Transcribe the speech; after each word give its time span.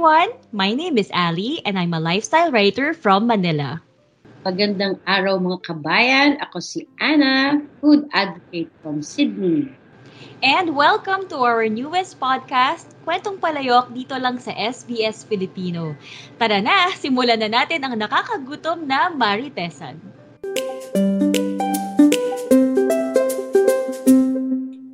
Everyone! 0.00 0.32
My 0.48 0.72
name 0.72 0.96
is 0.96 1.12
Ali 1.12 1.60
and 1.68 1.76
I'm 1.76 1.92
a 1.92 2.00
lifestyle 2.00 2.48
writer 2.48 2.96
from 2.96 3.28
Manila. 3.28 3.84
Magandang 4.48 4.96
araw 5.04 5.36
mga 5.36 5.60
kabayan. 5.60 6.40
Ako 6.40 6.56
si 6.56 6.88
Anna, 6.96 7.60
food 7.84 8.08
advocate 8.16 8.72
from 8.80 9.04
Sydney. 9.04 9.68
And 10.40 10.72
welcome 10.72 11.28
to 11.28 11.44
our 11.44 11.68
newest 11.68 12.16
podcast, 12.16 12.96
Kwentong 13.04 13.44
Palayok, 13.44 13.92
dito 13.92 14.16
lang 14.16 14.40
sa 14.40 14.56
SBS 14.56 15.28
Filipino. 15.28 15.92
Tara 16.40 16.64
na, 16.64 16.96
simulan 16.96 17.36
na 17.36 17.52
natin 17.52 17.84
ang 17.84 17.92
nakakagutom 17.92 18.88
na 18.88 19.12
Maritesan. 19.12 20.00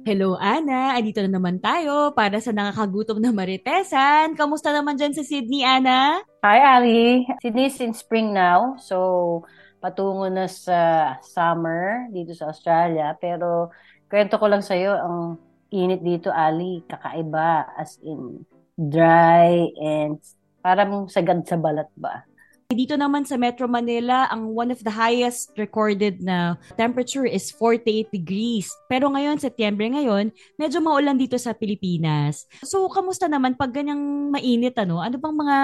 Hello, 0.06 0.38
Ana. 0.38 0.94
Andito 0.94 1.18
na 1.18 1.34
naman 1.34 1.58
tayo 1.58 2.14
para 2.14 2.38
sa 2.38 2.54
nakakagutom 2.54 3.18
na 3.18 3.34
Maritesan. 3.34 4.38
Kamusta 4.38 4.70
naman 4.70 4.94
dyan 4.94 5.10
sa 5.10 5.26
Sydney, 5.26 5.66
Ana? 5.66 6.22
Hi, 6.46 6.62
Ali. 6.78 7.26
Sydney's 7.42 7.82
in 7.82 7.90
spring 7.90 8.30
now. 8.30 8.78
So, 8.78 9.42
patungo 9.82 10.30
na 10.30 10.46
sa 10.46 11.18
summer 11.26 12.06
dito 12.14 12.38
sa 12.38 12.54
Australia. 12.54 13.18
Pero, 13.18 13.74
kwento 14.06 14.38
ko 14.38 14.46
lang 14.46 14.62
sa'yo, 14.62 14.94
ang 14.94 15.42
init 15.74 16.06
dito, 16.06 16.30
Ali, 16.30 16.86
kakaiba. 16.86 17.74
As 17.74 17.98
in, 17.98 18.46
dry 18.78 19.74
and 19.74 20.22
parang 20.62 21.10
sagad 21.10 21.42
sa 21.50 21.58
balat 21.58 21.90
ba? 21.98 22.22
Dito 22.66 22.98
naman 22.98 23.22
sa 23.22 23.38
Metro 23.38 23.70
Manila, 23.70 24.26
ang 24.26 24.50
one 24.50 24.74
of 24.74 24.82
the 24.82 24.90
highest 24.90 25.54
recorded 25.54 26.18
na 26.18 26.58
temperature 26.74 27.22
is 27.22 27.54
48 27.54 28.10
degrees. 28.10 28.66
Pero 28.90 29.06
ngayon, 29.06 29.38
Setyembre 29.38 29.86
ngayon, 29.86 30.34
medyo 30.58 30.82
maulan 30.82 31.14
dito 31.14 31.38
sa 31.38 31.54
Pilipinas. 31.54 32.50
So, 32.66 32.90
kamusta 32.90 33.30
naman 33.30 33.54
pag 33.54 33.70
ganyang 33.70 34.34
mainit, 34.34 34.74
ano? 34.82 34.98
Ano 34.98 35.14
bang 35.14 35.36
mga, 35.38 35.58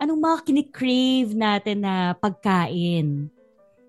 anong 0.00 0.20
mga 0.24 0.36
kinikrave 0.48 1.30
natin 1.36 1.84
na 1.84 2.16
pagkain? 2.16 3.28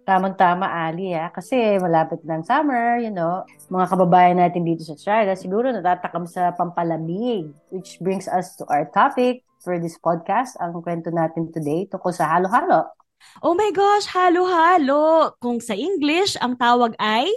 Tamang-tama, 0.04 0.68
Ali, 0.68 1.16
ha? 1.16 1.32
Kasi 1.32 1.80
malapit 1.80 2.20
ang 2.28 2.44
summer, 2.44 3.00
you 3.00 3.14
know. 3.14 3.48
Mga 3.72 3.88
kababayan 3.88 4.36
natin 4.36 4.68
dito 4.68 4.84
sa 4.84 5.00
Australia, 5.00 5.32
siguro 5.40 5.72
natatakam 5.72 6.28
sa 6.28 6.52
pampalamig. 6.52 7.56
Which 7.72 8.04
brings 8.04 8.28
us 8.28 8.60
to 8.60 8.68
our 8.68 8.84
topic 8.92 9.48
for 9.60 9.76
this 9.78 9.96
podcast, 9.96 10.56
ang 10.58 10.76
kwento 10.80 11.10
natin 11.10 11.52
today 11.52 11.86
tungkol 11.86 12.12
sa 12.12 12.28
halo-halo. 12.32 12.88
Oh 13.44 13.52
my 13.52 13.70
gosh, 13.70 14.08
halo-halo! 14.10 15.36
Kung 15.38 15.60
sa 15.60 15.76
English, 15.76 16.40
ang 16.40 16.56
tawag 16.56 16.96
ay 16.96 17.28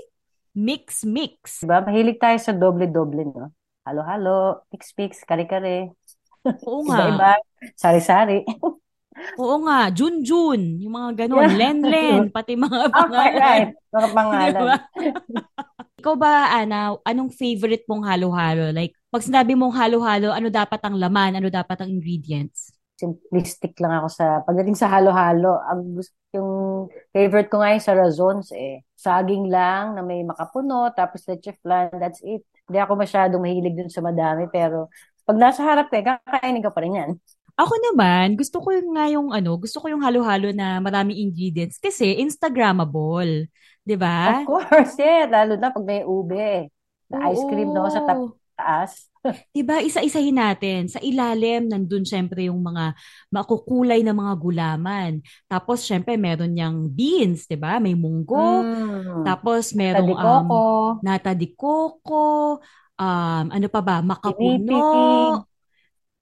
mix-mix. 0.52 1.62
Diba? 1.62 1.82
Mahilig 1.82 2.20
tayo 2.20 2.38
sa 2.38 2.52
doble-doble, 2.52 3.26
no? 3.26 3.50
Halo-halo, 3.82 4.62
mix-mix, 4.70 5.26
kare-kare. 5.26 5.90
Oo 6.62 6.80
nga. 6.86 6.96
Iba-iba, 7.02 7.32
sari-sari. 7.74 8.46
Oo 9.36 9.56
nga, 9.66 9.90
Jun-Jun, 9.90 10.80
yung 10.80 10.94
mga 10.94 11.26
ganun, 11.26 11.44
Yeah. 11.44 11.58
Len-Len, 11.58 12.22
pati 12.36 12.54
mga 12.54 12.78
Okay, 12.86 12.94
pangalan. 12.94 13.34
right. 13.36 13.70
Mga 13.90 14.08
pangalan. 14.18 14.52
Diba? 14.62 14.76
Ikaw 15.98 16.14
ba, 16.16 16.32
Ana, 16.54 16.78
anong 17.02 17.34
favorite 17.34 17.84
mong 17.84 18.06
halo-halo? 18.06 18.70
Like, 18.70 18.94
pag 19.12 19.22
sinabi 19.22 19.52
mong 19.52 19.76
halo-halo, 19.76 20.32
ano 20.32 20.48
dapat 20.48 20.80
ang 20.80 20.96
laman? 20.96 21.36
Ano 21.36 21.52
dapat 21.52 21.84
ang 21.84 21.92
ingredients? 21.92 22.72
Simplistic 22.96 23.76
lang 23.76 24.00
ako 24.00 24.08
sa, 24.08 24.40
pagdating 24.46 24.78
sa 24.78 24.88
halo-halo, 24.88 25.60
ang 25.68 26.00
gusto, 26.00 26.16
yung 26.32 26.88
favorite 27.12 27.52
ko 27.52 27.60
nga 27.60 27.76
yung 27.76 27.84
sa 27.84 27.92
razons 27.92 28.56
eh. 28.56 28.80
Saging 28.96 29.52
lang 29.52 29.92
na 29.98 30.00
may 30.00 30.24
makapuno, 30.24 30.88
tapos 30.96 31.28
leche 31.28 31.52
flan, 31.60 31.92
that's 32.00 32.24
it. 32.24 32.40
Hindi 32.64 32.78
ako 32.80 32.92
masyadong 32.96 33.42
mahilig 33.42 33.76
dun 33.76 33.92
sa 33.92 34.00
madami, 34.00 34.48
pero 34.48 34.88
pag 35.28 35.36
nasa 35.36 35.60
harap 35.60 35.92
ka, 35.92 36.00
eh, 36.00 36.06
kakainin 36.08 36.64
ka 36.64 36.72
pa 36.72 36.80
rin 36.80 36.96
yan. 36.96 37.10
Ako 37.52 37.74
naman, 37.92 38.32
gusto 38.32 38.64
ko 38.64 38.72
yung 38.72 38.96
nga 38.96 39.06
yung 39.12 39.28
ano, 39.28 39.60
gusto 39.60 39.76
ko 39.76 39.92
yung 39.92 40.00
halo-halo 40.00 40.56
na 40.56 40.80
maraming 40.80 41.20
ingredients 41.20 41.76
kasi 41.76 42.16
Instagrammable. 42.16 43.44
'Di 43.84 43.96
ba? 43.98 44.40
Of 44.40 44.48
course, 44.48 44.96
yeah. 45.02 45.28
Lalo 45.28 45.60
na 45.60 45.68
pag 45.68 45.84
may 45.84 46.00
ube. 46.00 46.72
Na 47.12 47.28
ice 47.28 47.44
cream 47.44 47.76
no, 47.76 47.92
sa 47.92 48.00
tap- 48.08 48.40
taas. 48.56 49.12
Diba, 49.54 49.78
isa-isahin 49.78 50.34
natin. 50.34 50.90
Sa 50.90 50.98
ilalim, 50.98 51.70
nandun 51.70 52.02
syempre 52.02 52.50
yung 52.50 52.58
mga 52.58 52.94
makukulay 53.30 54.02
na 54.02 54.10
mga 54.10 54.34
gulaman. 54.34 55.22
Tapos, 55.46 55.86
syempre, 55.86 56.18
meron 56.18 56.50
niyang 56.50 56.90
beans, 56.90 57.46
diba? 57.46 57.78
May 57.78 57.94
munggo. 57.94 58.66
Mm. 58.66 59.22
Tapos, 59.22 59.70
merong 59.78 60.10
Tadi 60.10 60.14
um, 60.18 60.22
coco. 60.26 60.66
nata 61.06 61.32
de 61.38 61.48
coco. 61.54 62.58
Um, 62.98 63.46
ano 63.50 63.66
pa 63.70 63.80
ba? 63.80 64.02
Makapuno. 64.02 64.66
Pinipig. 64.66 65.51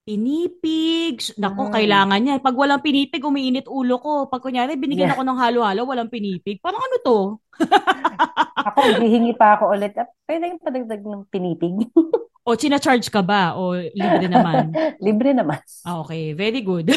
Pinipig. 0.00 1.36
Nako, 1.36 1.68
Mm. 1.68 1.72
kailangan 1.72 2.20
yan. 2.24 2.38
Pag 2.40 2.56
walang 2.56 2.82
pinipig, 2.82 3.22
umiinit 3.22 3.68
ulo 3.68 4.00
ko. 4.00 4.12
Pag 4.26 4.42
kunyari, 4.42 4.74
binigyan 4.74 5.12
Yeah. 5.12 5.16
ako 5.16 5.22
ng 5.28 5.38
halo-halo, 5.38 5.80
walang 5.86 6.10
pinipig. 6.10 6.58
Parang 6.58 6.80
ano 6.80 6.96
to? 7.04 7.18
Ako, 8.60 9.00
hihingi 9.00 9.32
pa 9.32 9.56
ako 9.56 9.72
ulit. 9.72 9.96
Ah, 9.96 10.04
Pwede 10.28 10.52
yung 10.52 10.60
padagdag 10.60 11.00
ng 11.00 11.24
pinipig. 11.32 11.76
O, 12.40 12.56
charge 12.56 13.12
ka 13.12 13.20
ba? 13.22 13.54
O, 13.54 13.76
libre 13.76 14.26
naman? 14.26 14.72
Libre 15.06 15.30
naman. 15.36 15.60
Ah, 15.86 16.00
okay. 16.02 16.32
Very 16.34 16.64
good. 16.64 16.88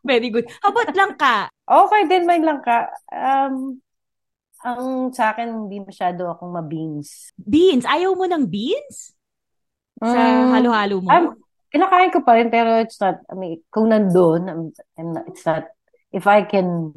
Very 0.00 0.30
good. 0.32 0.46
How 0.62 0.72
about 0.72 0.94
langka? 0.96 1.50
Okay 1.68 2.08
din 2.08 2.24
may 2.24 2.40
langka. 2.40 2.88
Um, 3.12 3.76
ang 4.64 4.82
sa 5.12 5.34
akin, 5.34 5.66
hindi 5.66 5.84
masyado 5.84 6.32
akong 6.32 6.54
ma-beans. 6.54 7.34
Beans. 7.36 7.84
Ayaw 7.84 8.14
mo 8.14 8.24
ng 8.24 8.46
beans? 8.48 9.12
Sa 10.00 10.16
Mm, 10.16 10.48
halo-halo 10.54 10.96
mo? 11.04 11.08
I'm, 11.12 11.26
kinakain 11.70 12.10
ko 12.10 12.20
pa 12.26 12.36
rin, 12.36 12.50
pero 12.50 12.82
it's 12.82 12.98
not, 12.98 13.22
I 13.30 13.34
mean, 13.38 13.62
kung 13.70 13.88
nandun, 13.90 14.50
I'm, 14.50 14.62
I'm 14.98 15.10
not, 15.14 15.24
it's 15.30 15.46
not, 15.46 15.70
if 16.10 16.26
I 16.26 16.42
can, 16.42 16.94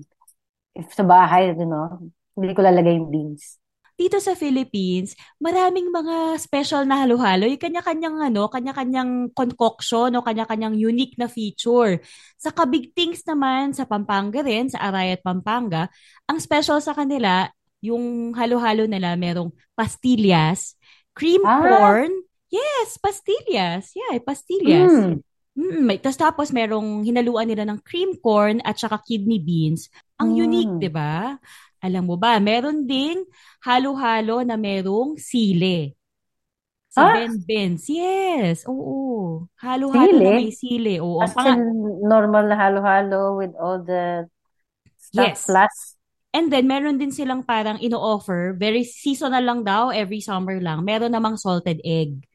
if 0.73 0.89
sa 0.94 1.06
bahay, 1.06 1.53
you 1.53 1.69
know, 1.69 2.01
hindi 2.34 2.53
ko 2.57 2.66
lalagay 2.66 2.97
yung 2.97 3.13
beans. 3.13 3.62
Dito 3.94 4.17
sa 4.17 4.33
Philippines, 4.33 5.13
maraming 5.38 5.94
mga 5.94 6.41
special 6.41 6.81
na 6.81 7.06
halo-halo. 7.06 7.45
Yung 7.45 7.62
kanya-kanyang 7.62 8.17
ano, 8.25 8.50
kanya-kanyang 8.50 9.29
concoction 9.38 10.09
o 10.17 10.25
kanya-kanyang 10.25 10.73
unique 10.73 11.13
na 11.22 11.29
feature. 11.29 12.01
Sa 12.41 12.50
Kabig 12.50 12.89
Things 12.97 13.22
naman, 13.29 13.69
sa 13.78 13.85
Pampanga 13.85 14.41
rin, 14.41 14.66
sa 14.66 14.81
Arayat, 14.89 15.22
Pampanga, 15.22 15.94
ang 16.25 16.41
special 16.41 16.81
sa 16.81 16.97
kanila, 16.97 17.53
yung 17.85 18.33
halo-halo 18.33 18.89
nila, 18.89 19.13
merong 19.13 19.53
pastillas, 19.78 20.73
cream 21.13 21.45
Ah. 21.45 21.62
corn. 21.62 22.12
Yes, 22.53 23.02
pastillas. 23.02 23.97
Yeah, 23.97 24.22
pastillas. 24.22 24.94
Mm. 24.94 25.14
Mm, 25.53 25.81
may, 25.86 25.97
tas 25.97 26.18
tapos 26.18 26.50
merong 26.50 27.02
hinaluan 27.06 27.45
nila 27.45 27.66
ng 27.66 27.81
cream 27.81 28.13
corn 28.18 28.57
at 28.62 28.77
saka 28.77 29.01
kidney 29.01 29.38
beans. 29.38 29.89
Ang 30.18 30.33
Mm. 30.33 30.39
unique, 30.45 30.74
'di 30.81 30.92
ba? 30.94 31.38
Alam 31.81 32.04
mo 32.10 32.16
ba, 32.16 32.38
meron 32.38 32.86
ding 32.86 33.22
halo-halo 33.62 34.42
na 34.42 34.56
merong 34.56 35.18
sili. 35.18 35.94
Sa 36.94 37.10
Ah? 37.10 37.13
Ben-Ben's. 37.18 37.89
Yes, 37.89 38.63
oo. 38.69 39.50
Halo-halo 39.57 40.13
na 40.13 40.30
Sili? 40.30 40.38
may 40.45 40.51
sili. 40.54 40.95
Oo, 41.01 41.19
ang 41.19 41.33
As 41.33 41.33
in, 41.36 41.60
normal 42.06 42.45
na 42.48 42.56
halo-halo 42.56 43.36
with 43.36 43.54
all 43.57 43.81
the 43.81 44.30
stuff 45.01 45.33
Yes. 45.33 45.50
plus. 45.50 45.75
And 46.33 46.50
then, 46.50 46.66
meron 46.66 46.98
din 46.98 47.13
silang 47.13 47.45
parang 47.45 47.77
ino-offer, 47.77 48.57
very 48.57 48.81
seasonal 48.86 49.42
lang 49.42 49.62
daw, 49.62 49.89
every 49.94 50.22
summer 50.22 50.57
lang. 50.57 50.81
Meron 50.81 51.13
namang 51.13 51.38
salted 51.38 51.77
egg. 51.86 52.25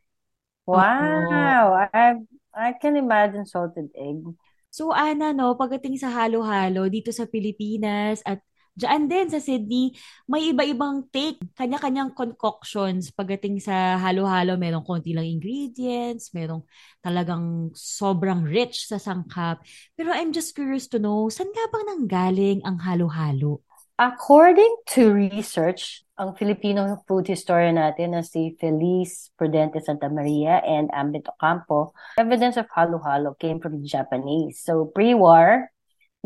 Wow! 0.68 1.88
I, 1.88 2.20
I 2.52 2.76
can 2.76 3.00
imagine 3.00 3.48
salted 3.48 3.88
egg. 3.96 4.20
So, 4.68 4.92
Ana, 4.92 5.32
no, 5.32 5.56
pagdating 5.56 5.96
sa 5.96 6.12
halo-halo 6.12 6.92
dito 6.92 7.08
sa 7.08 7.24
Pilipinas 7.24 8.20
at 8.28 8.44
Diyan 8.78 9.10
din 9.10 9.26
sa 9.26 9.42
Sydney, 9.42 9.90
may 10.30 10.54
iba-ibang 10.54 11.10
take, 11.10 11.42
kanya-kanyang 11.58 12.14
concoctions 12.14 13.10
pagdating 13.10 13.58
sa 13.58 13.98
halo-halo. 13.98 14.54
Merong 14.54 14.86
konti 14.86 15.10
lang 15.18 15.26
ingredients, 15.26 16.30
merong 16.30 16.62
talagang 17.02 17.74
sobrang 17.74 18.46
rich 18.46 18.86
sa 18.86 19.02
sangkap. 19.02 19.58
Pero 19.98 20.14
I'm 20.14 20.30
just 20.30 20.54
curious 20.54 20.86
to 20.94 21.02
know, 21.02 21.26
saan 21.26 21.50
nga 21.50 21.66
bang 21.74 21.86
nanggaling 21.90 22.58
ang 22.62 22.78
halo-halo? 22.78 23.66
According 23.98 24.86
to 24.94 25.10
research, 25.10 26.06
ang 26.18 26.34
Filipino 26.34 26.98
food 27.06 27.30
historian 27.30 27.78
natin 27.78 28.18
na 28.18 28.26
si 28.26 28.58
Feliz 28.58 29.30
Prudente 29.38 29.78
Santa 29.78 30.10
Maria 30.10 30.58
and 30.66 30.90
Ambit 30.90 31.30
Ocampo, 31.30 31.94
evidence 32.18 32.58
of 32.58 32.66
halo-halo 32.74 33.38
came 33.38 33.62
from 33.62 33.78
the 33.78 33.86
Japanese. 33.86 34.58
So 34.66 34.90
pre-war, 34.90 35.70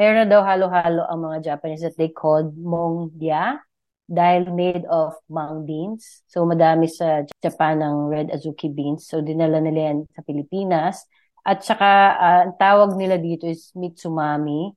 meron 0.00 0.24
na 0.24 0.28
daw 0.32 0.40
halo-halo 0.40 1.04
ang 1.12 1.20
mga 1.28 1.52
Japanese 1.52 1.84
that 1.84 2.00
they 2.00 2.08
called 2.08 2.56
mongya 2.56 3.60
dahil 4.08 4.48
made 4.56 4.88
of 4.88 5.12
mung 5.28 5.68
beans. 5.68 6.24
So 6.24 6.48
madami 6.48 6.88
sa 6.88 7.28
Japan 7.44 7.84
ng 7.84 7.96
red 8.08 8.28
azuki 8.32 8.72
beans. 8.72 9.04
So 9.04 9.20
dinala 9.20 9.60
nila 9.60 9.92
yan 9.92 10.08
sa 10.16 10.24
Pilipinas. 10.24 11.04
At 11.44 11.68
saka 11.68 12.16
uh, 12.16 12.40
ang 12.48 12.56
tawag 12.56 12.96
nila 12.96 13.20
dito 13.20 13.44
is 13.44 13.72
mitsumami. 13.76 14.72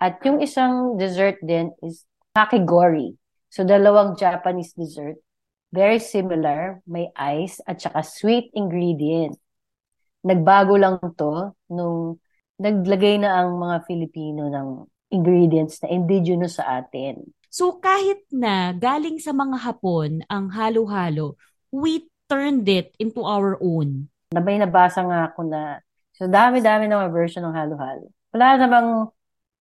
At 0.00 0.20
yung 0.24 0.40
isang 0.40 0.96
dessert 1.00 1.40
din 1.44 1.72
is 1.84 2.04
kakigori. 2.32 3.19
So, 3.50 3.66
dalawang 3.66 4.16
Japanese 4.16 4.72
dessert. 4.78 5.18
Very 5.70 5.98
similar. 6.02 6.82
May 6.86 7.10
ice 7.14 7.62
at 7.66 7.78
saka 7.78 8.02
sweet 8.02 8.50
ingredient. 8.54 9.38
Nagbago 10.26 10.74
lang 10.74 10.98
to 11.14 11.54
nung 11.70 12.18
naglagay 12.60 13.22
na 13.22 13.40
ang 13.40 13.56
mga 13.56 13.86
Filipino 13.86 14.50
ng 14.50 14.68
ingredients 15.10 15.82
na 15.82 15.88
indigenous 15.90 16.60
sa 16.60 16.82
atin. 16.82 17.24
So 17.50 17.82
kahit 17.82 18.30
na 18.30 18.70
galing 18.70 19.18
sa 19.18 19.34
mga 19.34 19.58
Hapon 19.58 20.22
ang 20.30 20.54
halo-halo, 20.54 21.34
we 21.74 22.06
turned 22.30 22.68
it 22.70 22.94
into 23.02 23.26
our 23.26 23.58
own. 23.58 24.06
Nabay 24.30 24.62
nabasa 24.62 25.02
nga 25.02 25.34
ako 25.34 25.50
na 25.50 25.82
so 26.14 26.30
dami-dami 26.30 26.86
ng 26.86 27.10
version 27.10 27.42
ng 27.42 27.56
halo-halo. 27.56 28.06
Wala 28.30 28.46
namang 28.54 28.88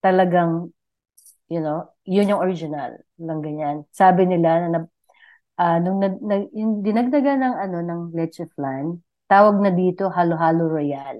talagang 0.05 0.69
you 1.49 1.59
know, 1.59 1.89
yun 2.05 2.29
yung 2.29 2.41
original 2.41 2.95
lang 3.17 3.41
ganyan. 3.41 3.77
Sabi 3.91 4.29
nila 4.29 4.69
na 4.69 4.79
uh, 5.59 5.77
nung 5.81 5.99
na, 5.99 6.13
na, 6.21 6.45
yung 6.55 6.85
dinagdagan 6.85 7.41
ng 7.41 7.55
ano 7.57 7.77
ng 7.83 8.01
leche 8.15 8.47
flan, 8.53 9.01
tawag 9.25 9.57
na 9.59 9.73
dito 9.73 10.07
halo-halo 10.07 10.69
royal. 10.69 11.19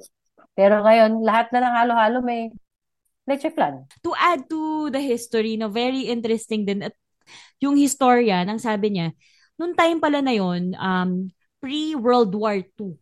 Pero 0.53 0.85
ngayon, 0.85 1.25
lahat 1.25 1.51
na 1.51 1.59
ng 1.65 1.75
halo-halo 1.75 2.17
may 2.21 2.53
leche 3.25 3.49
flan. 3.51 3.89
To 4.05 4.13
add 4.15 4.47
to 4.47 4.93
the 4.93 5.01
history, 5.01 5.57
no, 5.57 5.67
very 5.67 6.07
interesting 6.07 6.63
din 6.63 6.85
at 6.85 6.95
yung 7.61 7.75
historia 7.77 8.41
nang 8.45 8.57
sabi 8.61 8.95
niya, 8.95 9.13
nung 9.59 9.75
time 9.75 9.99
pala 9.99 10.23
na 10.23 10.33
yon, 10.33 10.73
um, 10.79 11.27
pre-World 11.59 12.31
War 12.33 12.63
II, 12.63 12.95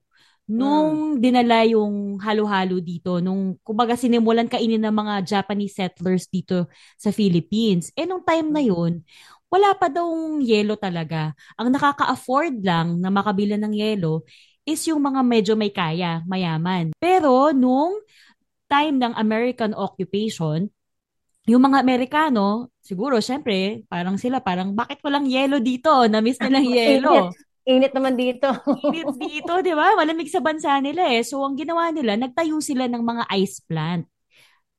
nung 0.47 1.19
mm. 1.19 1.19
dinala 1.19 1.67
yung 1.67 2.15
halo-halo 2.23 2.79
dito, 2.79 3.19
nung 3.19 3.59
kumbaga 3.61 3.99
sinimulan 3.99 4.47
kainin 4.47 4.79
ng 4.79 4.95
mga 4.95 5.13
Japanese 5.27 5.75
settlers 5.75 6.31
dito 6.31 6.71
sa 6.95 7.11
Philippines. 7.11 7.91
Eh 7.99 8.07
nung 8.07 8.23
time 8.23 8.47
na 8.47 8.63
yun, 8.63 9.03
wala 9.51 9.75
pa 9.75 9.91
daw 9.91 10.07
yelo 10.39 10.79
talaga. 10.79 11.35
Ang 11.59 11.75
nakaka-afford 11.75 12.63
lang 12.63 12.99
na 13.03 13.11
makabila 13.11 13.59
ng 13.59 13.75
yelo 13.75 14.23
is 14.67 14.83
yung 14.87 14.99
mga 15.03 15.21
medyo 15.23 15.53
may 15.55 15.71
kaya, 15.71 16.23
mayaman. 16.27 16.91
Pero 16.99 17.51
nung 17.51 17.99
time 18.67 18.99
ng 18.99 19.13
American 19.15 19.71
occupation, 19.71 20.67
yung 21.47 21.63
mga 21.63 21.79
Amerikano, 21.79 22.75
siguro, 22.83 23.23
syempre, 23.23 23.87
parang 23.87 24.19
sila, 24.19 24.43
parang, 24.43 24.75
bakit 24.75 24.99
walang 24.99 25.23
yelo 25.23 25.63
dito? 25.63 25.87
Na-miss 26.11 26.43
nilang 26.43 26.67
yelo. 26.75 27.31
Init 27.67 27.91
naman 27.91 28.15
dito. 28.15 28.47
Init 28.95 29.19
dito, 29.19 29.59
di 29.59 29.75
ba? 29.75 29.91
Malamig 29.99 30.31
sa 30.31 30.39
bansa 30.39 30.79
nila 30.79 31.03
eh. 31.11 31.19
So, 31.27 31.43
ang 31.43 31.59
ginawa 31.59 31.91
nila, 31.91 32.15
nagtayo 32.15 32.63
sila 32.63 32.87
ng 32.87 33.03
mga 33.03 33.23
ice 33.35 33.59
plant 33.67 34.07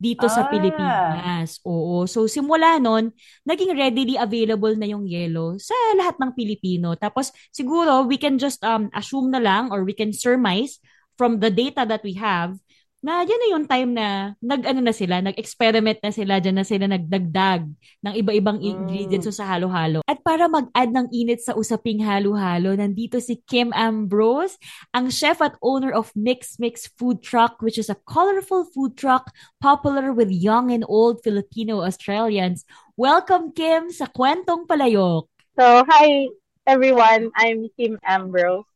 dito 0.01 0.25
ah. 0.25 0.33
sa 0.33 0.49
Pilipinas. 0.49 1.61
Oo. 1.69 2.09
So, 2.09 2.25
simula 2.25 2.81
nun, 2.81 3.13
naging 3.45 3.77
readily 3.77 4.17
available 4.17 4.73
na 4.81 4.89
yung 4.89 5.05
yelo 5.05 5.61
sa 5.61 5.77
lahat 6.01 6.17
ng 6.17 6.33
Pilipino. 6.33 6.97
Tapos, 6.97 7.29
siguro, 7.53 8.09
we 8.09 8.17
can 8.17 8.41
just 8.41 8.65
um, 8.65 8.89
assume 8.97 9.29
na 9.29 9.43
lang 9.43 9.69
or 9.69 9.85
we 9.85 9.93
can 9.93 10.17
surmise 10.17 10.81
from 11.21 11.45
the 11.45 11.53
data 11.53 11.85
that 11.85 12.01
we 12.01 12.17
have 12.17 12.57
na 12.99 13.23
yan 13.23 13.39
na 13.39 13.49
yung 13.55 13.67
time 13.71 13.91
na 13.95 14.07
nag-ano 14.43 14.83
na 14.83 14.91
sila, 14.91 15.23
nag-experiment 15.23 16.03
na 16.03 16.11
sila, 16.11 16.43
dyan 16.43 16.57
na 16.59 16.67
sila 16.67 16.91
nagdagdag 16.91 17.63
ng 18.03 18.15
iba-ibang 18.19 18.59
mm. 18.59 18.67
ingredients 18.67 19.31
sa 19.39 19.47
halo-halo. 19.47 20.03
At 20.03 20.23
para 20.27 20.51
mag-add 20.51 20.91
ng 20.91 21.07
init 21.15 21.47
sa 21.47 21.55
usaping 21.55 22.03
halo-halo, 22.03 22.75
nandito 22.75 23.23
si 23.23 23.39
Kim 23.47 23.71
Ambrose, 23.71 24.59
ang 24.91 25.15
chef 25.15 25.39
at 25.39 25.55
owner 25.63 25.95
of 25.95 26.11
Mix 26.19 26.59
Mix 26.59 26.91
Food 26.99 27.23
Truck, 27.23 27.63
which 27.63 27.79
is 27.79 27.87
a 27.87 27.99
colorful 28.07 28.67
food 28.75 28.99
truck 28.99 29.31
popular 29.63 30.11
with 30.11 30.31
young 30.33 30.75
and 30.75 30.83
old 30.91 31.23
Filipino 31.23 31.87
Australians. 31.87 32.67
Welcome, 32.99 33.55
Kim, 33.55 33.95
sa 33.95 34.11
Kwentong 34.11 34.67
Palayok. 34.67 35.31
So, 35.55 35.83
hi 35.87 36.31
everyone. 36.67 37.31
I'm 37.35 37.67
Kim 37.75 37.99
Ambrose. 38.03 38.67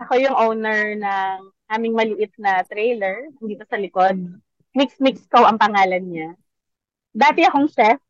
Ako 0.00 0.16
yung 0.16 0.36
owner 0.36 0.96
ng 0.96 1.51
aming 1.72 1.96
maliit 1.96 2.32
na 2.36 2.60
trailer 2.68 3.32
dito 3.40 3.64
sa 3.66 3.80
likod. 3.80 4.16
Mix 4.72 4.96
Mix 5.00 5.24
Co 5.28 5.44
ang 5.44 5.60
pangalan 5.60 6.04
niya. 6.04 6.30
Dati 7.12 7.44
akong 7.44 7.68
chef 7.68 8.00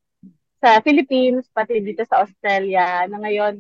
sa 0.62 0.78
Philippines, 0.78 1.50
pati 1.50 1.82
dito 1.82 2.06
sa 2.06 2.22
Australia, 2.22 3.02
na 3.10 3.18
ngayon, 3.18 3.58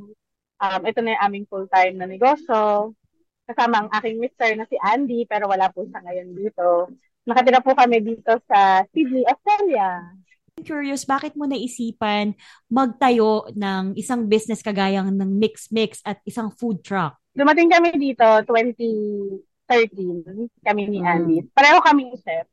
um, 0.62 0.80
ito 0.86 1.02
na 1.02 1.18
yung 1.18 1.22
aming 1.26 1.46
full-time 1.50 1.98
na 1.98 2.06
negosyo. 2.06 2.94
Kasama 3.42 3.82
ang 3.82 3.90
aking 3.90 4.22
mister 4.22 4.54
na 4.54 4.70
si 4.70 4.78
Andy, 4.78 5.26
pero 5.26 5.50
wala 5.50 5.66
po 5.74 5.82
siya 5.82 5.98
ngayon 5.98 6.28
dito. 6.38 6.94
Nakatira 7.26 7.58
po 7.58 7.74
kami 7.74 7.98
dito 7.98 8.38
sa 8.46 8.86
Sydney, 8.94 9.26
Australia. 9.26 10.14
Curious, 10.62 11.02
bakit 11.02 11.34
mo 11.34 11.42
naisipan 11.50 12.38
magtayo 12.70 13.50
ng 13.50 13.98
isang 13.98 14.30
business 14.30 14.62
kagayang 14.62 15.10
ng 15.10 15.30
Mix 15.42 15.74
Mix 15.74 15.98
at 16.06 16.22
isang 16.22 16.54
food 16.54 16.86
truck? 16.86 17.18
Dumating 17.34 17.66
kami 17.66 17.98
dito 17.98 18.22
20 18.22 19.42
13, 19.72 20.52
kami 20.60 20.82
ni 20.92 21.00
Andy. 21.00 21.40
Mm. 21.40 21.48
Pareho 21.56 21.80
kami 21.80 22.12
chef. 22.20 22.44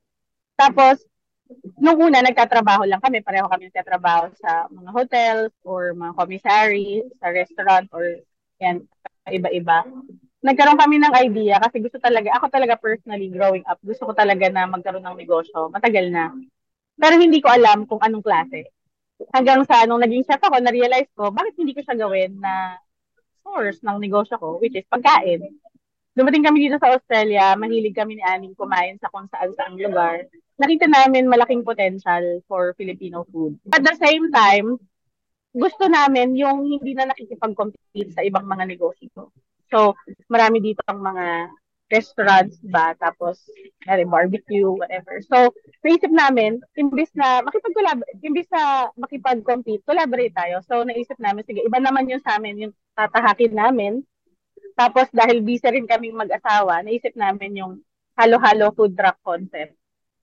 Tapos, 0.55 1.03
nung 1.75 1.99
una, 1.99 2.23
nagtatrabaho 2.23 2.87
lang 2.87 3.03
kami. 3.03 3.19
Pareho 3.19 3.51
kami 3.51 3.67
nagtatrabaho 3.67 4.31
sa 4.39 4.71
mga 4.71 4.89
hotels 4.95 5.53
or 5.67 5.91
mga 5.91 6.13
commissary, 6.15 7.03
sa 7.19 7.33
restaurant 7.33 7.91
or 7.91 8.23
yan, 8.63 8.85
iba-iba. 9.27 9.83
Nagkaroon 10.39 10.79
kami 10.79 10.95
ng 11.03 11.13
idea 11.19 11.59
kasi 11.59 11.83
gusto 11.83 11.99
talaga, 11.99 12.31
ako 12.39 12.47
talaga 12.47 12.79
personally 12.79 13.27
growing 13.27 13.65
up, 13.67 13.75
gusto 13.83 14.07
ko 14.07 14.15
talaga 14.15 14.47
na 14.47 14.63
magkaroon 14.71 15.03
ng 15.03 15.19
negosyo. 15.19 15.67
Matagal 15.67 16.07
na. 16.07 16.31
Pero 16.95 17.19
hindi 17.19 17.43
ko 17.43 17.51
alam 17.51 17.83
kung 17.83 17.99
anong 17.99 18.23
klase. 18.23 18.71
Hanggang 19.35 19.67
sa 19.67 19.83
nung 19.83 19.99
naging 19.99 20.23
chef 20.23 20.39
ako, 20.39 20.63
na-realize 20.63 21.11
ko, 21.11 21.27
bakit 21.31 21.59
hindi 21.59 21.75
ko 21.75 21.83
siya 21.83 21.99
gawin 21.99 22.39
na 22.39 22.79
source 23.43 23.83
ng 23.83 23.99
negosyo 23.99 24.39
ko, 24.39 24.59
which 24.63 24.75
is 24.75 24.87
pagkain 24.87 25.59
dumating 26.19 26.43
kami 26.43 26.67
dito 26.67 26.75
sa 26.75 26.91
Australia, 26.91 27.55
mahilig 27.55 27.95
kami 27.95 28.19
ni 28.19 28.23
Aning 28.27 28.51
kumain 28.59 28.99
sa 28.99 29.07
kung 29.07 29.31
saan 29.31 29.55
saang 29.55 29.79
lugar. 29.79 30.27
Nakita 30.59 30.91
namin 30.91 31.31
malaking 31.31 31.63
potential 31.63 32.43
for 32.43 32.75
Filipino 32.75 33.23
food. 33.31 33.55
At 33.71 33.87
the 33.87 33.95
same 33.95 34.27
time, 34.27 34.75
gusto 35.55 35.87
namin 35.87 36.35
yung 36.35 36.67
hindi 36.67 36.91
na 36.91 37.07
nakikipag-compete 37.07 38.11
sa 38.11 38.27
ibang 38.27 38.43
mga 38.43 38.67
negosyo. 38.67 39.31
So, 39.71 39.95
marami 40.27 40.59
dito 40.59 40.83
ang 40.91 40.99
mga 40.99 41.55
restaurants 41.89 42.61
ba, 42.69 42.93
tapos 43.01 43.41
may 43.89 44.05
barbecue, 44.05 44.69
whatever. 44.69 45.17
So, 45.25 45.49
naisip 45.81 46.13
namin, 46.13 46.61
imbis 46.77 47.09
na 47.17 47.41
makipag-collaborate, 47.41 48.19
imbis 48.21 48.45
na 48.53 48.93
makipag-compete, 48.93 49.81
collaborate 49.87 50.35
tayo. 50.37 50.61
So, 50.69 50.85
naisip 50.85 51.17
namin, 51.17 51.47
sige, 51.49 51.65
iba 51.65 51.81
naman 51.81 52.05
yung 52.11 52.21
sa 52.21 52.37
amin, 52.37 52.69
yung 52.69 52.73
tatahakin 52.93 53.55
namin 53.57 54.05
tapos 54.79 55.11
dahil 55.11 55.43
busy 55.43 55.67
rin 55.67 55.83
kaming 55.83 56.15
mag-asawa, 56.15 56.79
naisip 56.79 57.11
namin 57.19 57.59
yung 57.59 57.73
halo-halo 58.15 58.71
food 58.71 58.95
truck 58.95 59.19
concept. 59.19 59.75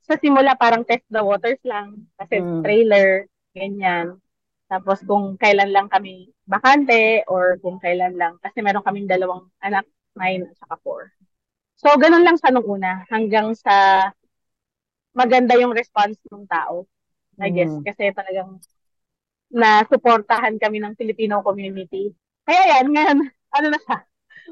Sa 0.09 0.17
simula 0.17 0.57
parang 0.57 0.81
test 0.81 1.05
the 1.13 1.21
waters 1.21 1.61
lang 1.61 2.09
kasi 2.17 2.41
mm. 2.41 2.65
trailer, 2.65 3.29
ganyan. 3.53 4.17
Tapos 4.65 5.05
kung 5.05 5.37
kailan 5.37 5.77
lang 5.77 5.93
kami 5.93 6.33
bakante 6.49 7.21
or 7.29 7.61
kung 7.61 7.77
kailan 7.77 8.17
lang 8.17 8.41
kasi 8.41 8.65
meron 8.65 8.81
kaming 8.81 9.05
dalawang 9.05 9.45
anak, 9.61 9.85
9 10.17 10.49
at 10.49 10.57
saka 10.57 10.77
4. 10.81 11.13
So 11.77 11.93
ganun 12.01 12.25
lang 12.25 12.41
sa 12.41 12.49
nung 12.49 12.65
una 12.65 13.05
hanggang 13.13 13.53
sa 13.53 14.09
maganda 15.13 15.53
yung 15.61 15.77
response 15.77 16.17
ng 16.33 16.49
tao. 16.49 16.89
I 17.37 17.53
guess 17.53 17.77
mm. 17.77 17.85
kasi 17.85 18.09
talagang 18.17 18.57
na 19.53 19.85
suportahan 19.87 20.57
kami 20.57 20.81
ng 20.81 20.97
Filipino 20.97 21.45
community. 21.45 22.11
Kaya 22.43 22.79
yan, 22.79 22.91
ngayon, 22.91 23.19
ano 23.57 23.67
na 23.71 23.79
siya, 23.79 23.99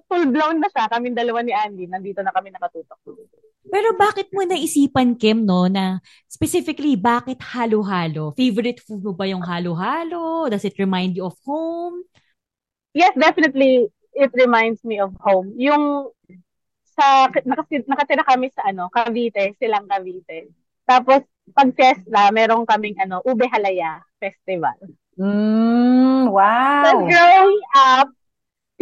full 0.08 0.26
blown 0.30 0.58
na 0.60 0.68
siya. 0.70 0.90
Kaming 0.90 1.16
dalawa 1.16 1.40
ni 1.42 1.52
Andy, 1.54 1.86
nandito 1.86 2.20
na 2.20 2.34
kami 2.34 2.50
nakatutok. 2.50 2.98
Pero 3.64 3.96
bakit 3.96 4.28
mo 4.30 4.44
naisipan, 4.44 5.16
Kim, 5.16 5.48
no, 5.48 5.66
na 5.66 5.98
specifically, 6.28 6.94
bakit 6.94 7.40
halo-halo? 7.40 8.36
Favorite 8.36 8.78
food 8.84 9.02
mo 9.02 9.16
ba 9.16 9.24
yung 9.24 9.42
halo-halo? 9.42 10.46
Does 10.52 10.68
it 10.68 10.76
remind 10.76 11.16
you 11.16 11.26
of 11.26 11.36
home? 11.42 12.04
Yes, 12.94 13.16
definitely. 13.18 13.90
It 14.14 14.30
reminds 14.36 14.84
me 14.86 15.02
of 15.02 15.16
home. 15.18 15.56
Yung 15.58 16.14
sa 16.94 17.26
nakatira 17.26 18.22
kami 18.22 18.54
sa 18.54 18.70
ano, 18.70 18.86
Cavite, 18.92 19.58
silang 19.58 19.90
Cavite. 19.90 20.54
Tapos 20.86 21.26
pag 21.50 21.74
fiesta, 21.74 22.30
meron 22.30 22.64
kaming 22.64 22.94
ano, 23.02 23.20
Ube 23.26 23.50
Halaya 23.50 24.00
Festival. 24.22 24.78
Mm, 25.18 26.30
wow. 26.30 27.06
growing 27.06 27.64
up, 27.74 28.08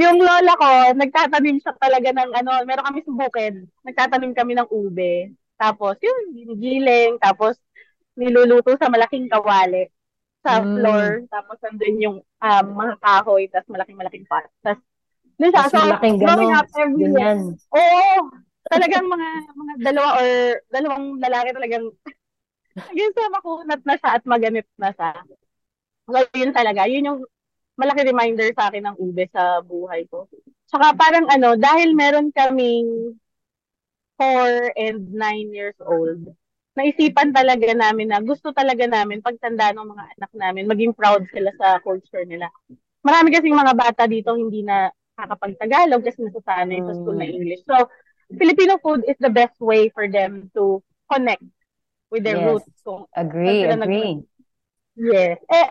yung 0.02 0.18
lola 0.18 0.52
ko, 0.59 0.68
nagtatanim 0.99 1.56
siya 1.62 1.73
talaga 1.78 2.11
ng 2.11 2.30
ano, 2.35 2.50
meron 2.66 2.87
kami 2.90 3.00
sa 3.06 3.12
bukid. 3.14 3.54
Nagtatanim 3.87 4.32
kami 4.35 4.52
ng 4.59 4.68
ube. 4.68 5.32
Tapos 5.56 5.94
yun, 6.02 6.35
ginigiling, 6.35 7.16
tapos 7.23 7.56
niluluto 8.18 8.75
sa 8.76 8.90
malaking 8.90 9.30
kawali 9.30 9.88
sa 10.42 10.61
Mm. 10.61 10.71
floor. 10.76 11.06
Tapos 11.30 11.56
nandun 11.62 11.97
yung 12.02 12.18
um, 12.21 12.66
mga 12.75 12.94
kahoy, 12.99 13.47
tapos 13.49 13.71
malaking-malaking 13.71 14.26
pot. 14.26 14.44
Tapos, 14.61 14.82
dun 15.38 15.50
siya. 15.54 15.71
So, 15.71 15.78
malaking 15.78 16.18
growing 16.18 16.52
up 16.52 16.68
every 16.76 17.06
year. 17.09 17.38
Oo. 17.73 18.14
Talagang 18.71 19.06
mga 19.11 19.28
mga 19.52 19.73
dalawa 19.90 20.09
or 20.23 20.28
dalawang 20.71 21.06
lalaki 21.18 21.49
talagang 21.50 21.85
hanggang 22.88 23.12
sa 23.14 23.32
makunat 23.35 23.80
na 23.85 23.94
siya 23.99 24.11
at 24.18 24.23
maganit 24.26 24.66
na 24.78 24.90
siya. 24.94 25.11
So, 26.11 26.18
yun 26.35 26.52
talaga. 26.54 26.87
Yun 26.90 27.09
yung 27.09 27.21
malaki 27.79 28.05
reminder 28.05 28.49
sa 28.52 28.69
akin 28.69 28.93
ng 28.93 28.97
ube 29.00 29.25
sa 29.33 29.61
buhay 29.64 30.05
ko. 30.09 30.29
Tsaka 30.69 30.93
parang 30.97 31.26
ano, 31.29 31.57
dahil 31.57 31.97
meron 31.97 32.33
kaming 32.33 33.17
4 34.17 34.73
and 34.76 35.11
9 35.12 35.50
years 35.50 35.76
old, 35.83 36.21
naisipan 36.76 37.33
talaga 37.33 37.73
namin 37.75 38.12
na 38.12 38.21
gusto 38.21 38.52
talaga 38.55 38.88
namin 38.88 39.21
pagtanda 39.21 39.73
ng 39.73 39.88
mga 39.88 40.05
anak 40.17 40.33
namin, 40.33 40.64
maging 40.69 40.93
proud 40.97 41.25
sila 41.33 41.50
sa 41.57 41.81
culture 41.85 42.25
nila. 42.25 42.49
Marami 43.02 43.35
kasing 43.35 43.57
mga 43.57 43.75
bata 43.75 44.07
dito 44.07 44.33
hindi 44.38 44.62
na 44.62 44.88
nakakapag-Tagalog 45.19 46.02
kasi 46.07 46.25
nasasanay 46.25 46.81
sa 46.87 46.95
school 46.97 47.19
na 47.19 47.29
Mm. 47.29 47.37
English. 47.37 47.62
So, 47.69 47.76
Filipino 48.33 48.81
food 48.81 49.05
is 49.05 49.19
the 49.21 49.29
best 49.29 49.59
way 49.61 49.93
for 49.93 50.09
them 50.09 50.49
to 50.57 50.81
connect 51.11 51.45
with 52.09 52.25
their 52.25 52.41
Yes. 52.41 52.64
roots. 52.64 52.73
Kung 52.81 53.05
Agree, 53.12 53.69
agree. 53.69 54.25
Yes. 54.97 55.37
Eh, 55.49 55.69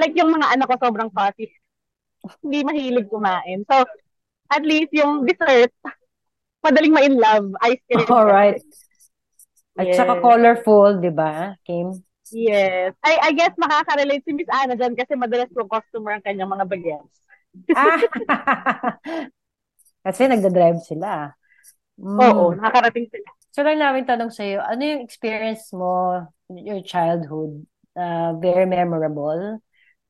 like 0.00 0.16
yung 0.16 0.32
mga 0.32 0.56
anak 0.56 0.66
ko 0.72 0.76
sobrang 0.80 1.12
fussy. 1.12 1.52
Hindi 2.40 2.64
mahilig 2.64 3.08
kumain. 3.12 3.68
So, 3.68 3.84
at 4.50 4.64
least 4.64 4.90
yung 4.96 5.28
dessert, 5.28 5.70
madaling 6.64 6.96
ma-in 6.96 7.16
love. 7.20 7.52
Ice 7.68 7.84
cream. 7.86 8.08
Alright. 8.16 8.64
At 9.78 9.86
Yes. 9.86 9.96
saka 9.96 10.20
colorful, 10.20 11.00
di 11.00 11.12
ba, 11.12 11.56
Kim? 11.64 11.94
Yes. 12.32 12.92
I, 13.00 13.28
I 13.28 13.30
guess 13.32 13.54
makaka-relate 13.56 14.24
si 14.26 14.32
Miss 14.36 14.50
Anna 14.50 14.76
dyan 14.76 14.96
kasi 14.98 15.16
madalas 15.16 15.48
kong 15.54 15.70
customer 15.70 16.18
ang 16.18 16.24
kanyang 16.24 16.50
mga 16.50 16.66
bagets. 16.68 17.16
Ah! 17.74 17.98
Kasi 20.06 20.30
nagda-drive 20.30 20.80
sila. 20.80 21.34
Mm. 22.00 22.18
Oo, 22.18 22.44
nakakarating 22.56 23.10
sila. 23.12 23.28
So 23.50 23.66
lang 23.66 23.82
namin 23.82 24.06
tanong 24.06 24.32
sa'yo, 24.32 24.62
ano 24.62 24.80
yung 24.80 25.02
experience 25.04 25.68
mo, 25.74 26.22
your 26.48 26.80
childhood, 26.80 27.66
uh, 27.98 28.32
very 28.38 28.64
memorable? 28.64 29.58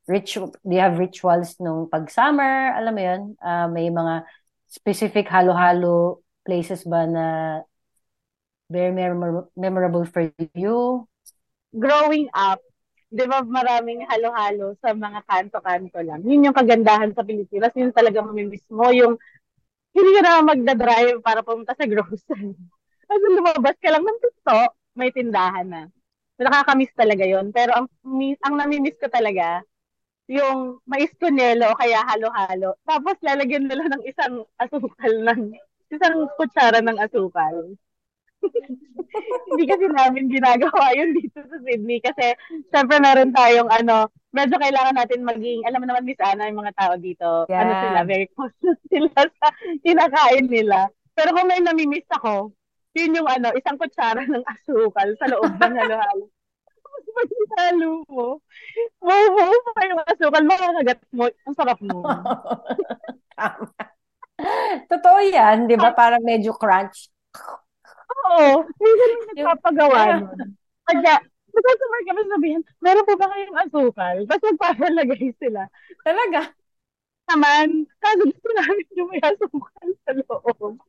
Do 0.09 0.17
you 0.65 0.81
have 0.81 0.97
rituals 0.97 1.55
nung 1.61 1.85
pag-summer? 1.87 2.73
Alam 2.73 2.93
mo 2.93 3.01
yun? 3.01 3.21
Uh, 3.37 3.67
may 3.69 3.87
mga 3.93 4.25
specific 4.65 5.27
halo-halo 5.29 6.23
places 6.41 6.87
ba 6.87 7.05
na 7.05 7.25
very 8.71 8.95
memor- 8.95 9.51
memorable 9.53 10.07
for 10.07 10.31
you? 10.55 11.05
Growing 11.75 12.31
up, 12.33 12.63
di 13.11 13.27
ba 13.27 13.43
maraming 13.43 14.07
halo-halo 14.07 14.79
sa 14.79 14.95
mga 14.95 15.19
kanto-kanto 15.27 15.99
lang. 15.99 16.23
Yun 16.23 16.49
yung 16.49 16.55
kagandahan 16.55 17.11
sa 17.11 17.27
Pilipinas. 17.27 17.75
Yun 17.75 17.91
talaga 17.91 18.23
mamimiss 18.23 18.63
mo. 18.71 18.89
Yung 18.95 19.19
hindi 19.91 20.11
ka 20.17 20.21
na 20.23 20.43
magdadrive 20.47 21.19
para 21.19 21.43
pumunta 21.43 21.75
sa 21.75 21.83
grocery. 21.83 22.55
Kasi 23.11 23.25
lumabas 23.35 23.75
ka 23.75 23.91
lang 23.91 24.07
ng 24.07 24.19
pinto, 24.23 24.59
may 24.95 25.11
tindahan 25.11 25.67
na. 25.67 25.83
Nakakamiss 26.39 26.95
talaga 26.95 27.27
yon 27.27 27.51
Pero 27.53 27.75
ang, 27.75 27.85
ang 28.41 28.55
namimiss 28.55 28.97
ko 28.97 29.11
talaga, 29.11 29.61
yung 30.29 30.79
mais 30.85 31.09
kunelo 31.17 31.71
o 31.73 31.77
kaya 31.79 32.03
halo-halo. 32.05 32.77
Tapos 32.85 33.15
lalagyan 33.21 33.65
nila 33.65 33.89
ng 33.89 34.03
isang 34.05 34.45
asukal 34.61 35.13
ng, 35.25 35.55
isang 35.91 36.15
kutsara 36.37 36.79
ng 36.79 36.97
asukal. 37.01 37.75
Hindi 39.51 39.63
kasi 39.67 39.85
namin 39.91 40.31
ginagawa 40.31 40.95
yun 40.97 41.13
dito 41.13 41.43
sa 41.45 41.57
Sydney 41.61 41.99
kasi 42.01 42.33
syempre 42.73 42.97
meron 42.97 43.35
tayong 43.35 43.69
ano, 43.69 44.07
medyo 44.31 44.55
kailangan 44.57 44.95
natin 44.97 45.27
maging, 45.27 45.61
alam 45.67 45.83
mo 45.83 45.85
naman 45.85 46.07
Miss 46.07 46.17
Ana, 46.23 46.47
yung 46.47 46.63
mga 46.63 46.75
tao 46.79 46.93
dito, 46.97 47.29
Yeah. 47.51 47.61
ano 47.61 47.71
sila, 47.83 47.99
very 48.07 48.27
cautious 48.33 48.79
sila 48.91 49.11
sa 49.11 49.47
kinakain 49.83 50.47
nila. 50.47 50.87
Pero 51.11 51.35
kung 51.35 51.51
may 51.51 51.59
namimiss 51.59 52.07
ako, 52.15 52.55
yun 52.95 53.15
yung 53.19 53.27
ano, 53.27 53.51
isang 53.55 53.75
kutsara 53.77 54.23
ng 54.23 54.43
asukal 54.47 55.11
sa 55.19 55.27
loob 55.27 55.51
ng 55.59 55.75
halo-halo. 55.79 56.25
Hinalo 57.51 58.07
mo, 58.07 58.39
bubuo 59.03 59.55
pa 59.75 59.81
yung 59.83 60.01
asukal, 60.07 60.43
makakagat 60.47 60.99
mo, 61.11 61.27
ang 61.27 61.55
sarap 61.55 61.79
mo. 61.83 61.99
Tama. 63.37 63.67
Totoo 64.87 65.19
yan, 65.27 65.67
di 65.67 65.75
ba? 65.75 65.91
Parang 65.91 66.23
medyo 66.23 66.55
crunch. 66.55 67.11
Oo, 68.31 68.63
minsan 68.79 69.07
yung 69.11 69.25
nagpapagawa 69.35 69.99
Yeah. 69.99 70.19
nun. 70.23 70.39
Kaya, 70.87 71.15
nagkasumay 71.51 72.01
kami 72.07 72.21
sabihin, 72.31 72.61
meron 72.79 73.05
po 73.05 73.13
ba 73.19 73.27
kayong 73.29 73.59
asukal? 73.67 74.15
Tapos 74.25 74.43
magpapalagay 74.55 75.35
sila. 75.37 75.67
Talaga. 76.07 76.55
Naman, 77.31 77.85
kaso 77.99 78.23
gusto 78.27 78.49
namin 78.55 78.85
yung 78.95 79.09
may 79.11 79.21
asukal 79.23 79.89
sa 80.07 80.11
loob. 80.15 80.79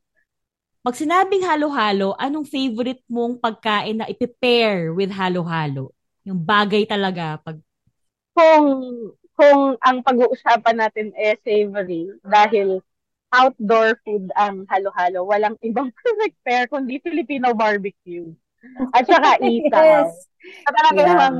Pag 0.83 0.99
sinabing 0.99 1.47
halo-halo, 1.47 2.11
anong 2.19 2.43
favorite 2.43 2.99
mong 3.07 3.39
pagkain 3.39 4.03
na 4.03 4.09
ipipair 4.11 4.91
with 4.91 5.11
halo-halo? 5.15 5.95
Yung 6.23 6.39
bagay 6.39 6.87
talaga. 6.87 7.39
Pag... 7.43 7.59
Kung, 8.33 8.65
kung 9.35 9.61
ang 9.83 9.97
pag-uusapan 10.01 10.77
natin 10.79 11.11
eh 11.19 11.37
savory, 11.43 12.09
dahil 12.23 12.79
outdoor 13.33 13.97
food 14.05 14.29
ang 14.37 14.63
halo-halo, 14.69 15.25
walang 15.25 15.57
ibang 15.65 15.89
perfect 15.99 16.37
pair 16.45 16.69
kundi 16.69 17.01
Filipino 17.01 17.51
barbecue. 17.57 18.29
At 18.95 19.05
saka 19.09 19.41
isaw. 19.41 19.83
Yes. 19.83 20.29
At 20.67 20.73
talaga 20.75 20.99
Yeah. 21.01 21.07
namang 21.11 21.37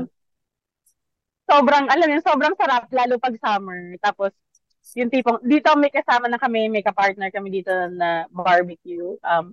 sobrang, 1.44 1.84
alam 1.92 2.08
mo, 2.08 2.20
sobrang 2.24 2.54
sarap, 2.56 2.88
lalo 2.88 3.20
pag 3.20 3.36
summer. 3.36 3.96
Tapos, 4.00 4.32
yung 4.96 5.08
tipong, 5.12 5.40
dito 5.44 5.72
may 5.76 5.92
kasama 5.92 6.28
na 6.28 6.40
kami, 6.40 6.68
may 6.68 6.84
ka-partner 6.84 7.28
kami 7.32 7.48
dito 7.60 7.72
na 7.92 8.24
barbecue. 8.32 9.16
Um, 9.24 9.52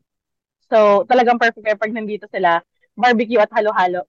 so, 0.72 1.04
talagang 1.08 1.40
perfect 1.40 1.64
pair 1.64 1.80
pag 1.80 1.92
nandito 1.92 2.28
sila, 2.32 2.64
barbecue 2.96 3.40
at 3.40 3.52
halo-halo. 3.52 4.08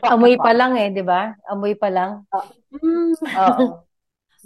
Amoy 0.00 0.40
pa 0.40 0.52
lang 0.56 0.78
eh, 0.78 0.88
di 0.88 1.04
ba? 1.04 1.36
Amoy 1.50 1.76
pa 1.76 1.92
lang. 1.92 2.24
Mm, 2.72 3.12
oo. 3.18 3.66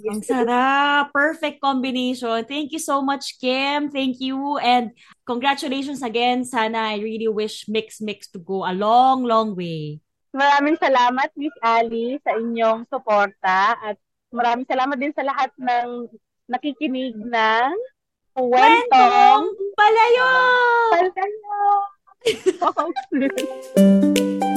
Ang 0.05 0.21
sarap. 0.21 1.09
Perfect 1.09 1.57
combination. 1.57 2.45
Thank 2.45 2.69
you 2.69 2.77
so 2.77 3.01
much, 3.01 3.41
Kim. 3.41 3.89
Thank 3.89 4.21
you. 4.21 4.61
And 4.61 4.93
congratulations 5.25 6.05
again. 6.05 6.45
Sana 6.45 6.93
I 6.93 7.01
really 7.01 7.25
wish 7.25 7.65
Mix 7.65 7.97
Mix 7.97 8.29
to 8.37 8.39
go 8.39 8.61
a 8.61 8.77
long, 8.77 9.25
long 9.25 9.57
way. 9.57 9.97
Maraming 10.37 10.77
salamat, 10.77 11.33
Miss 11.33 11.55
Ali, 11.65 12.21
sa 12.21 12.37
inyong 12.37 12.85
suporta 12.93 13.73
at 13.73 13.97
maraming 14.29 14.69
salamat 14.69 14.97
din 15.01 15.09
sa 15.17 15.25
lahat 15.25 15.49
ng 15.57 16.13
nakikinig 16.45 17.17
ng 17.17 17.73
Kwentong 18.37 18.53
Kwentong 18.53 19.43
Palayo! 19.73 20.29
Palayo! 20.93 21.57